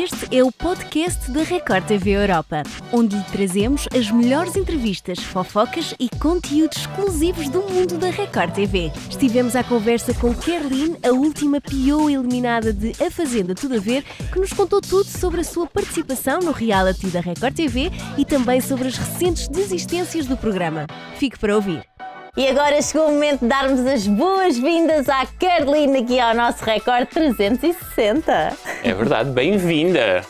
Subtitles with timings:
[0.00, 5.94] Este é o podcast da Record TV Europa, onde lhe trazemos as melhores entrevistas, fofocas
[6.00, 8.90] e conteúdos exclusivos do mundo da Record TV.
[9.10, 14.02] Estivemos à conversa com Kerlin, a última PO eliminada de A Fazenda Tudo a Ver,
[14.32, 18.62] que nos contou tudo sobre a sua participação no reality da Record TV e também
[18.62, 20.86] sobre as recentes desistências do programa.
[21.18, 21.89] Fique para ouvir.
[22.36, 27.06] E agora chegou o momento de darmos as boas-vindas à Carolina aqui ao nosso recorde
[27.06, 28.56] 360.
[28.84, 30.24] É verdade, bem-vinda!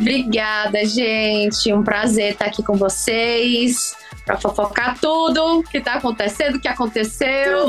[0.00, 1.72] Obrigada, gente.
[1.72, 7.66] Um prazer estar aqui com vocês para fofocar tudo que está acontecendo, o que aconteceu.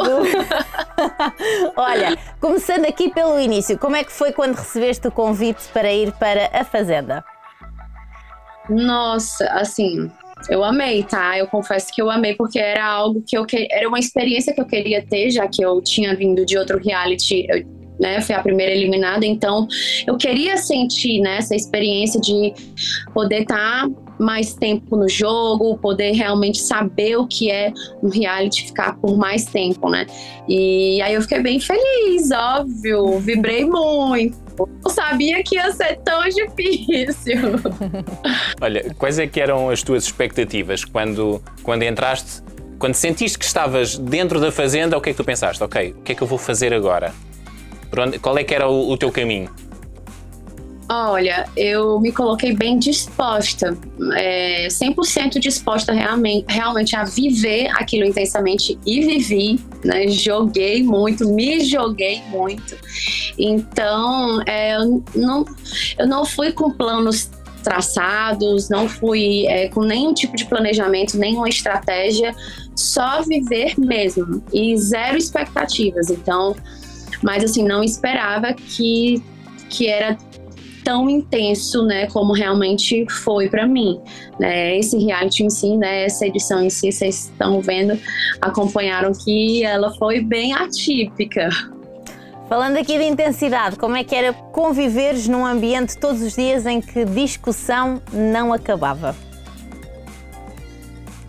[1.75, 6.11] Olha, começando aqui pelo início, como é que foi quando recebeste o convite para ir
[6.13, 7.25] para a Fazenda?
[8.69, 10.11] Nossa, assim,
[10.47, 11.37] eu amei, tá?
[11.37, 13.67] Eu confesso que eu amei porque era algo que eu que...
[13.71, 17.45] era uma experiência que eu queria ter, já que eu tinha vindo de outro reality,
[17.49, 17.65] eu,
[17.99, 18.21] né?
[18.21, 19.67] Fui a primeira eliminada, então
[20.07, 22.53] eu queria sentir né, essa experiência de
[23.13, 27.71] poder estar tá mais tempo no jogo, poder realmente saber o que é
[28.03, 30.05] um reality, ficar por mais tempo, né?
[30.47, 34.48] E aí eu fiquei bem feliz, óbvio, vibrei muito.
[34.83, 37.39] Não sabia que ia ser tão difícil.
[38.61, 42.43] Olha, quais é que eram as tuas expectativas quando, quando entraste,
[42.77, 45.63] quando sentiste que estavas dentro da fazenda, o que é que tu pensaste?
[45.63, 47.13] Ok, o que é que eu vou fazer agora?
[47.97, 49.49] Onde, qual é que era o, o teu caminho?
[50.91, 53.77] Olha, eu me coloquei bem disposta,
[54.15, 60.07] é, 100% disposta realmente, realmente a viver aquilo intensamente e vivi, né?
[60.07, 62.75] Joguei muito, me joguei muito.
[63.37, 65.45] Então, é, eu, não,
[65.99, 67.29] eu não fui com planos
[67.63, 72.33] traçados, não fui é, com nenhum tipo de planejamento, nenhuma estratégia,
[72.75, 76.09] só viver mesmo e zero expectativas.
[76.09, 76.55] Então,
[77.21, 79.21] mas assim, não esperava que,
[79.69, 80.17] que era
[80.83, 83.99] tão intenso, né, como realmente foi para mim,
[84.39, 84.77] né?
[84.77, 87.99] Esse reality em si, né, essa edição em si, vocês estão vendo,
[88.41, 91.49] acompanharam que ela foi bem atípica.
[92.47, 96.81] Falando aqui de intensidade, como é que era conviveres num ambiente todos os dias em
[96.81, 99.15] que discussão não acabava?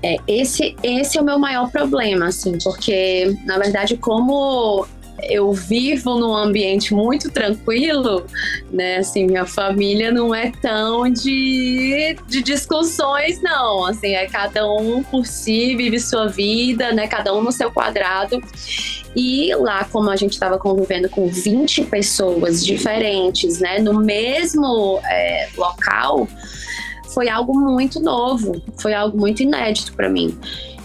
[0.02, 4.86] É, esse, esse é o meu maior problema, assim, porque, na verdade, como
[5.28, 8.26] eu vivo num ambiente muito tranquilo,
[8.70, 8.98] né?
[8.98, 13.84] Assim, minha família não é tão de, de discussões, não.
[13.84, 17.06] Assim, é cada um por si, vive sua vida, né?
[17.06, 18.42] Cada um no seu quadrado.
[19.14, 23.78] E lá, como a gente estava convivendo com 20 pessoas diferentes, né?
[23.78, 26.28] No mesmo é, local,
[27.14, 30.36] foi algo muito novo, foi algo muito inédito para mim.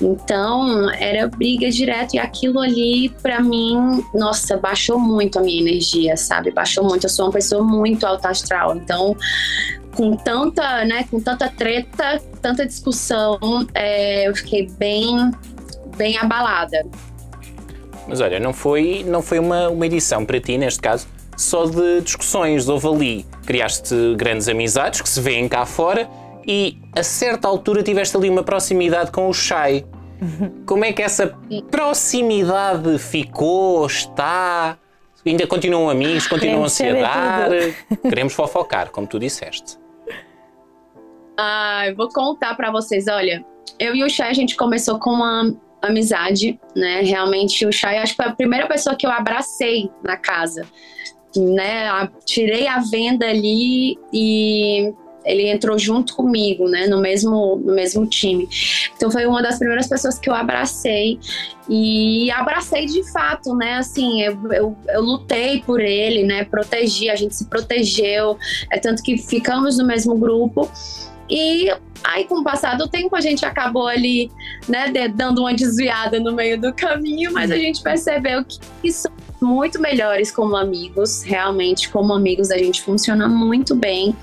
[0.02, 6.18] Então, era briga direto e aquilo ali, para mim, nossa, baixou muito a minha energia,
[6.18, 6.52] sabe?
[6.52, 7.06] Baixou muito.
[7.06, 8.75] Eu sou uma pessoa muito alta astral.
[8.75, 9.16] Então,
[9.96, 13.40] com tanta, né, com tanta treta, tanta discussão,
[13.74, 15.31] é, eu fiquei bem,
[15.96, 16.85] bem abalada.
[18.08, 22.01] Mas olha, não foi, não foi uma, uma edição para ti, neste caso, só de
[22.01, 22.68] discussões.
[22.69, 26.09] Houve ali, criaste grandes amizades que se vêem cá fora
[26.47, 29.85] e a certa altura tiveste ali uma proximidade com o Shai.
[30.66, 31.38] Como é que essa
[31.69, 34.78] proximidade ficou, está?
[35.25, 37.50] Ainda continuam amigos, continuam a se dar?
[38.02, 39.78] Queremos fofocar, como tu disseste.
[41.38, 43.07] Ah, vou contar para vocês.
[43.07, 43.44] Olha,
[43.79, 47.02] eu e o Shai a gente começou com uma amizade, né?
[47.02, 50.66] Realmente o Shai acho que foi a primeira pessoa que eu abracei na casa,
[51.40, 52.09] né?
[52.25, 54.94] Tirei a venda ali e
[55.25, 58.47] ele entrou junto comigo, né, no mesmo, no mesmo time.
[58.96, 61.19] Então foi uma das primeiras pessoas que eu abracei
[61.68, 67.16] e abracei de fato, né, assim, eu, eu, eu lutei por ele, né, protegi, a
[67.16, 68.38] gente se protegeu,
[68.72, 70.69] é tanto que ficamos no mesmo grupo
[71.28, 71.72] e
[72.03, 74.31] aí, com o passar do tempo, a gente acabou ali,
[74.67, 79.07] né, dando uma desviada no meio do caminho, mas a gente percebeu que isso
[79.41, 84.16] muito melhores como amigos, realmente, como amigos a gente funciona muito bem.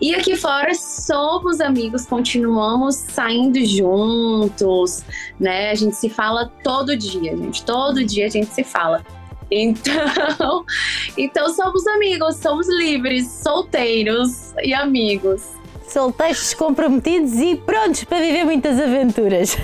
[0.00, 5.02] E aqui fora somos amigos, continuamos saindo juntos,
[5.38, 5.70] né?
[5.70, 7.64] A gente se fala todo dia, gente.
[7.64, 9.04] Todo dia a gente se fala.
[9.50, 10.64] Então,
[11.16, 15.58] então somos amigos, somos livres, solteiros e amigos
[15.90, 19.56] solteiros comprometidos e prontos para viver muitas aventuras.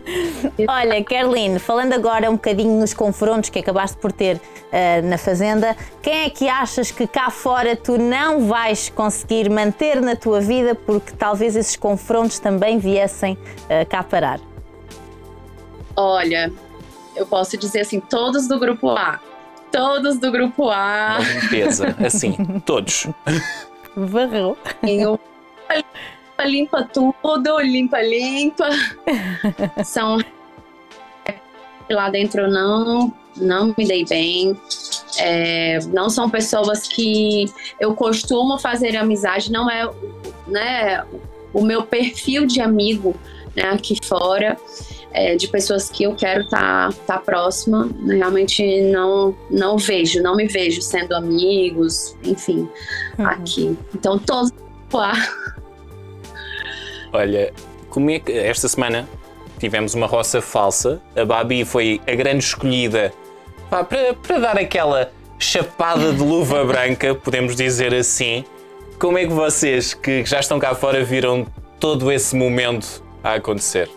[0.68, 5.76] Olha, Caroline, falando agora um bocadinho nos confrontos que acabaste por ter uh, na Fazenda,
[6.02, 10.74] quem é que achas que cá fora tu não vais conseguir manter na tua vida
[10.74, 14.40] porque talvez esses confrontos também viessem uh, cá parar?
[15.96, 16.52] Olha,
[17.14, 19.20] eu posso dizer assim, todos do grupo A
[19.70, 21.18] todos do grupo A.
[21.20, 22.34] Uma limpeza, assim,
[22.66, 23.06] todos.
[23.96, 24.56] Varreu.
[24.82, 25.18] Eu
[26.44, 28.68] limpa tudo, limpa, limpa.
[29.84, 30.18] São
[31.94, 34.56] lá dentro não, não me dei bem.
[35.18, 37.46] É, não são pessoas que
[37.78, 39.90] eu costumo fazer amizade, não é
[40.46, 41.04] né,
[41.52, 43.14] o meu perfil de amigo
[43.56, 44.56] né, aqui fora.
[45.12, 50.36] É, de pessoas que eu quero estar tá, tá próxima, realmente não não vejo, não
[50.36, 52.68] me vejo sendo amigos, enfim,
[53.18, 53.26] uhum.
[53.26, 53.76] aqui.
[53.92, 54.52] Então todos
[54.98, 55.14] lá.
[57.12, 57.52] Olha,
[57.88, 59.08] como é que esta semana
[59.58, 63.12] tivemos uma roça falsa, a Babi foi a grande escolhida
[63.68, 68.44] pá, para, para dar aquela chapada de luva branca, podemos dizer assim.
[68.98, 71.46] Como é que vocês que já estão cá fora viram
[71.78, 73.90] todo esse momento a acontecer?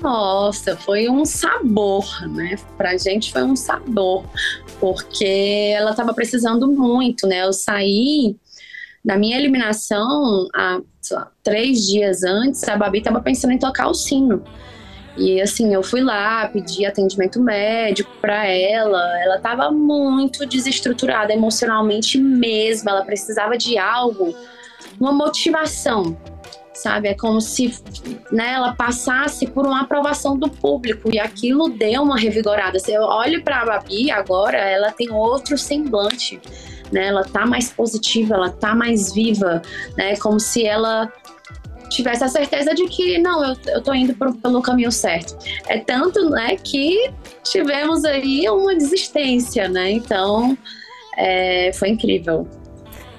[0.00, 2.56] Nossa, foi um sabor, né?
[2.76, 4.24] Pra gente foi um sabor,
[4.80, 7.42] porque ela estava precisando muito, né?
[7.42, 8.36] Eu saí
[9.04, 10.80] da minha eliminação há
[11.12, 14.42] lá, três dias antes, a Babi estava pensando em tocar o sino.
[15.16, 19.22] E assim, eu fui lá, pedi atendimento médico para ela.
[19.22, 22.90] Ela estava muito desestruturada emocionalmente mesmo.
[22.90, 24.34] Ela precisava de algo,
[24.98, 26.16] uma motivação,
[26.72, 27.08] sabe?
[27.08, 27.78] É como se
[28.32, 32.80] né, ela passasse por uma aprovação do público e aquilo deu uma revigorada.
[32.80, 36.40] Se eu olho para a Babi agora, ela tem outro semblante.
[36.92, 39.62] Né, ela tá mais positiva, ela tá mais viva,
[39.96, 40.16] né?
[40.16, 41.10] Como se ela
[41.88, 45.36] tivesse a certeza de que não, eu, eu tô indo pro, pelo caminho certo.
[45.66, 47.10] É tanto, né, que
[47.42, 49.92] tivemos aí uma desistência, né?
[49.92, 50.56] Então,
[51.16, 52.48] é, foi incrível.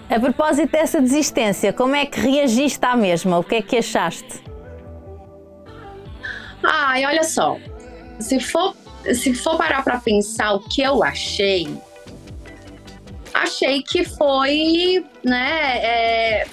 [0.10, 3.40] A propósito dessa desistência, como é que reagiste à mesma?
[3.40, 4.44] O que é que achaste?
[6.64, 7.58] Ai, olha só.
[8.20, 8.76] Se for,
[9.14, 11.68] se for parar para pensar o que eu achei,
[13.44, 16.48] achei que foi, né, é,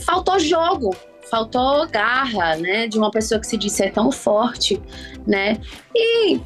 [0.00, 0.94] faltou jogo,
[1.30, 2.86] faltou garra, né?
[2.86, 4.80] De uma pessoa que se disse ser tão forte,
[5.26, 5.58] né?
[5.94, 6.38] E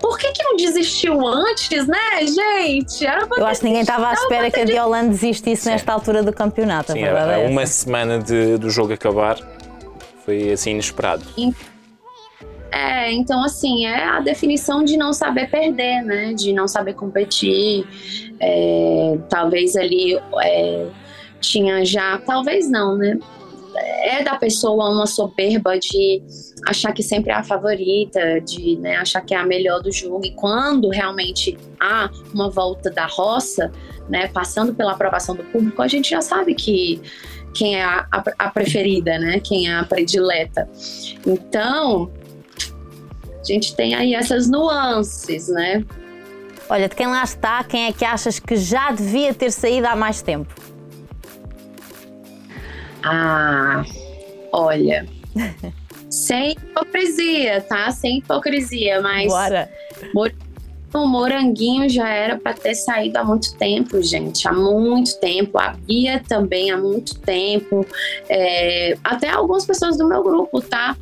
[0.00, 3.04] por que, que não desistiu antes, né, gente?
[3.36, 5.70] Eu acho que ninguém estava à espera que a Diolan desistisse Sim.
[5.70, 6.92] nesta altura do campeonato.
[6.92, 9.38] Sim, a é uma semana de, do jogo acabar
[10.24, 11.22] foi assim inesperado.
[12.72, 16.32] É, então assim, é a definição de não saber perder, né?
[16.34, 17.86] De não saber competir.
[18.38, 20.86] É, talvez ali é,
[21.40, 23.18] tinha já, talvez não, né?
[23.76, 26.22] é da pessoa uma soberba de
[26.66, 30.24] achar que sempre é a favorita, de né, achar que é a melhor do jogo.
[30.24, 33.72] E quando realmente há uma volta da roça,
[34.08, 37.00] né, passando pela aprovação do público, a gente já sabe que
[37.54, 40.68] quem é a, a, a preferida, né, quem é a predileta.
[41.26, 42.10] Então,
[43.40, 45.84] a gente tem aí essas nuances, né?
[46.68, 49.96] Olha, de quem lá está, quem é que achas que já devia ter saído há
[49.96, 50.54] mais tempo?
[53.02, 53.82] Ah,
[54.52, 55.06] olha.
[56.10, 57.90] sem hipocrisia, tá?
[57.90, 59.32] Sem hipocrisia, mas.
[59.32, 59.70] Bora!
[60.92, 64.48] O Moranguinho já era para ter saído há muito tempo, gente.
[64.48, 65.56] Há muito tempo.
[65.56, 67.86] A Bia também há muito tempo.
[68.28, 70.96] É, até algumas pessoas do meu grupo, tá?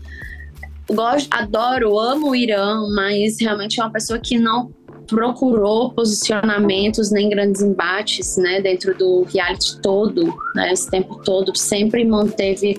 [0.90, 4.70] Gosto, adoro, amo o Irã, mas realmente é uma pessoa que não
[5.06, 12.04] procurou posicionamentos nem grandes embates, né, dentro do reality todo, né, esse tempo todo, sempre
[12.04, 12.78] manteve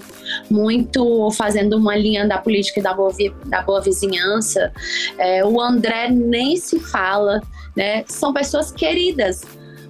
[0.49, 3.11] muito fazendo uma linha da política e da boa,
[3.47, 4.71] da boa vizinhança.
[5.17, 7.41] É, o André nem se fala,
[7.75, 9.41] né, são pessoas queridas,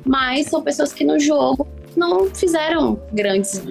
[0.05, 3.61] mas são pessoas que no jogo não fizeram grandes,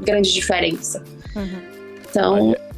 [0.00, 1.04] grande diferença.
[1.36, 1.62] Uhum.
[2.08, 2.48] Então.
[2.48, 2.73] Olha,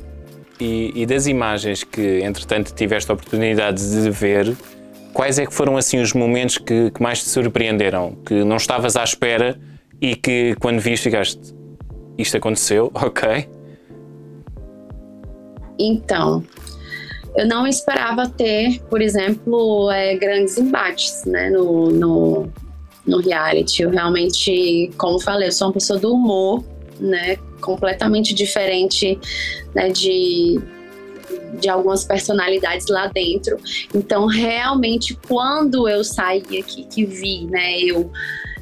[0.61, 4.57] e, e das imagens que, entretanto, tiveste a oportunidade de ver,
[5.13, 8.97] quais é que foram assim os momentos que, que, mais te surpreenderam, que não estavas
[8.97, 9.59] à espera
[10.01, 11.55] e que quando viste ficaste,
[12.19, 13.49] isto aconteceu, ok?
[15.79, 16.43] Então,
[17.37, 22.53] eu não esperava ter, por exemplo, é, grandes embates né, no, no,
[23.07, 23.83] no reality.
[23.83, 26.65] Eu realmente, como falei, eu sou uma pessoa do humor,
[26.99, 29.19] né, completamente diferente
[29.75, 30.59] né, de
[31.61, 33.59] de algumas personalidades lá dentro.
[33.95, 38.11] Então, realmente, quando eu saí aqui, que vi, né, eu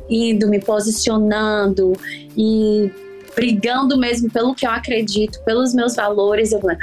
[0.09, 1.93] indo, me posicionando
[2.37, 2.91] e
[3.35, 6.77] brigando mesmo pelo que eu acredito, pelos meus valores, eu falei,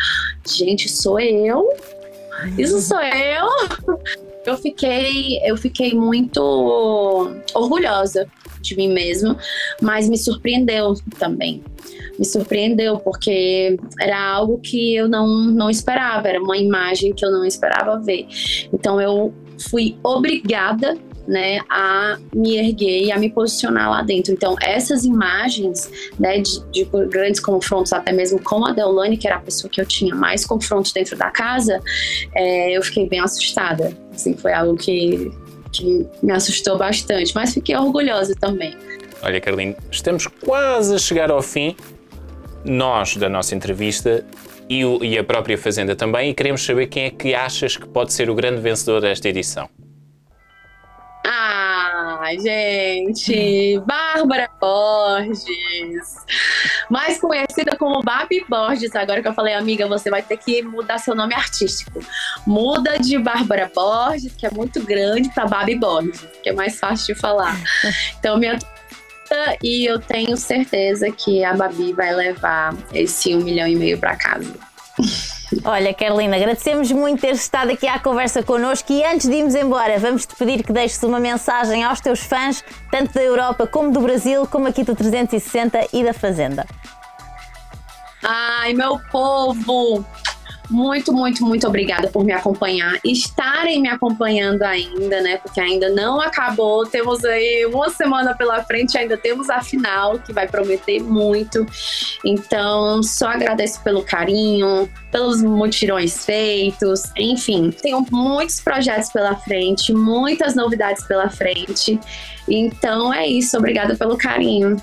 [0.45, 1.69] gente, sou eu?
[2.57, 3.47] Isso sou eu?
[4.45, 6.41] Eu fiquei, eu fiquei muito
[7.53, 8.27] orgulhosa
[8.61, 9.37] de mim mesma,
[9.81, 11.63] mas me surpreendeu também
[12.17, 17.31] me surpreendeu, porque era algo que eu não, não esperava, era uma imagem que eu
[17.31, 18.27] não esperava ver.
[18.71, 19.33] Então eu
[19.69, 20.95] fui obrigada
[21.27, 24.33] né, a me erguer e a me posicionar lá dentro.
[24.33, 25.89] Então, essas imagens
[26.19, 29.79] né, de, de, grandes confrontos, até mesmo com a Deolane, que era a pessoa que
[29.79, 31.79] eu tinha mais confrontos dentro da casa,
[32.35, 33.95] é, eu fiquei bem assustada.
[34.13, 35.31] Assim, foi algo que,
[35.71, 38.75] que me assustou bastante, mas fiquei orgulhosa também.
[39.21, 41.75] Olha, Carlinhos, estamos quase a chegar ao fim,
[42.65, 44.25] nós, da nossa entrevista,
[44.67, 47.87] e, o, e a própria Fazenda também, e queremos saber quem é que achas que
[47.87, 49.69] pode ser o grande vencedor desta edição.
[51.27, 51.70] Ah,
[52.39, 56.15] gente, Bárbara Borges,
[56.89, 58.95] mais conhecida como Babi Borges.
[58.95, 61.99] Agora que eu falei, amiga, você vai ter que mudar seu nome artístico.
[62.45, 67.13] Muda de Bárbara Borges, que é muito grande, para Babi Borges, que é mais fácil
[67.13, 67.57] de falar.
[68.19, 68.57] Então, minha
[69.63, 74.15] e eu tenho certeza que a Babi vai levar esse um milhão e meio para
[74.15, 74.53] casa.
[75.65, 79.99] Olha, Carolina, agradecemos muito ter estado aqui à conversa connosco e antes de irmos embora,
[79.99, 83.99] vamos te pedir que deixes uma mensagem aos teus fãs, tanto da Europa como do
[83.99, 86.65] Brasil, como aqui do 360 e da Fazenda.
[88.23, 90.05] Ai, meu povo!
[90.71, 95.35] Muito, muito, muito obrigada por me acompanhar, estarem me acompanhando ainda, né?
[95.35, 96.85] Porque ainda não acabou.
[96.85, 101.65] Temos aí uma semana pela frente, ainda temos a final, que vai prometer muito.
[102.23, 110.55] Então, só agradeço pelo carinho, pelos mutirões feitos, enfim, tenho muitos projetos pela frente, muitas
[110.55, 111.99] novidades pela frente.
[112.47, 114.77] Então é isso, obrigada pelo carinho.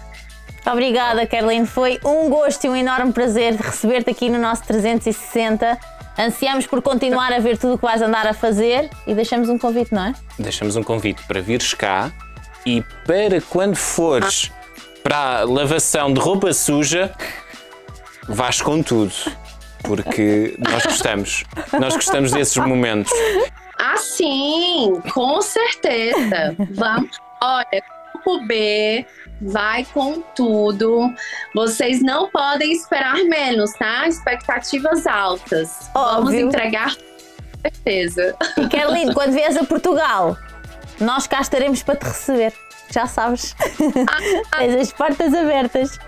[0.71, 1.67] Obrigada, Caroline.
[1.67, 5.79] Foi um gosto e um enorme prazer receber-te aqui no nosso 360.
[6.19, 9.57] Ansiamos por continuar a ver tudo o que vais andar a fazer e deixamos um
[9.57, 10.15] convite, não é?
[10.39, 12.13] Deixamos um convite para vires cá
[12.67, 14.51] e para quando fores
[15.03, 17.15] para a lavação de roupa suja,
[18.29, 19.15] vais com tudo.
[19.83, 21.45] Porque nós gostamos.
[21.81, 23.13] Nós gostamos desses momentos.
[23.79, 26.55] Ah, sim, com certeza.
[26.73, 27.17] Vamos.
[27.41, 27.83] Olha,
[28.13, 29.07] grupo B
[29.41, 31.13] vai com tudo.
[31.55, 34.07] Vocês não podem esperar menos, tá?
[34.07, 35.91] Expectativas altas.
[35.95, 36.15] Óbvio.
[36.15, 38.37] Vamos entregar com certeza.
[38.57, 40.37] E Carolina, quando vies a Portugal,
[41.01, 42.53] nós cá estaremos para te receber.
[42.91, 43.55] Já sabes.
[44.51, 45.99] Ah, Tens as portas abertas.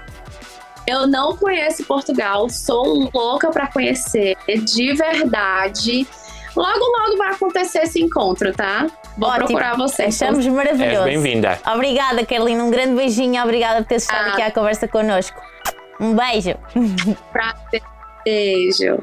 [0.86, 6.06] Eu não conheço Portugal, sou louca para conhecer, de verdade.
[6.56, 8.86] Logo, logo vai acontecer esse encontro, tá?
[9.16, 9.46] Vou Ótimo.
[9.46, 10.04] procurar você.
[10.04, 11.08] Achamos maravilhoso.
[11.08, 11.58] És bem-vinda.
[11.72, 12.64] Obrigada, Carolina.
[12.64, 13.42] Um grande beijinho.
[13.42, 14.32] Obrigada por teres estado ah.
[14.32, 15.40] aqui à conversa connosco.
[16.00, 16.56] Um beijo.
[17.32, 17.82] Prazer.
[18.24, 18.98] Beijo.